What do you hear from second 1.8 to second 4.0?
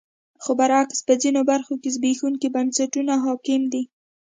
کې زبېښونکي بنسټونه حاکم دي.